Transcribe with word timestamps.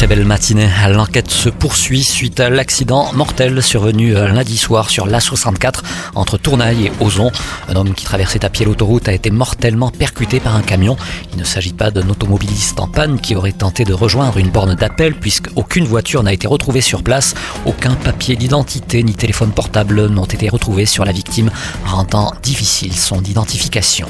Très 0.00 0.06
belle 0.06 0.24
matinée. 0.24 0.70
L'enquête 0.88 1.30
se 1.30 1.50
poursuit 1.50 2.02
suite 2.02 2.40
à 2.40 2.48
l'accident 2.48 3.12
mortel 3.12 3.62
survenu 3.62 4.16
euh, 4.16 4.28
lundi 4.28 4.56
soir 4.56 4.88
sur 4.88 5.06
l'A64 5.06 5.82
entre 6.14 6.38
Tournaille 6.38 6.86
et 6.86 6.92
Ozon. 7.00 7.30
Un 7.68 7.76
homme 7.76 7.92
qui 7.92 8.06
traversait 8.06 8.42
à 8.46 8.48
pied 8.48 8.64
l'autoroute 8.64 9.08
a 9.08 9.12
été 9.12 9.30
mortellement 9.30 9.90
percuté 9.90 10.40
par 10.40 10.56
un 10.56 10.62
camion. 10.62 10.96
Il 11.34 11.38
ne 11.38 11.44
s'agit 11.44 11.74
pas 11.74 11.90
d'un 11.90 12.08
automobiliste 12.08 12.80
en 12.80 12.88
panne 12.88 13.20
qui 13.20 13.36
aurait 13.36 13.52
tenté 13.52 13.84
de 13.84 13.92
rejoindre 13.92 14.38
une 14.38 14.48
borne 14.48 14.74
d'appel 14.74 15.16
puisqu'aucune 15.16 15.84
voiture 15.84 16.22
n'a 16.22 16.32
été 16.32 16.46
retrouvée 16.46 16.80
sur 16.80 17.02
place. 17.02 17.34
Aucun 17.66 17.94
papier 17.94 18.36
d'identité 18.36 19.02
ni 19.02 19.12
téléphone 19.12 19.50
portable 19.50 20.06
n'ont 20.06 20.24
été 20.24 20.48
retrouvés 20.48 20.86
sur 20.86 21.04
la 21.04 21.12
victime, 21.12 21.50
rendant 21.84 22.32
difficile 22.42 22.96
son 22.96 23.22
identification. 23.22 24.08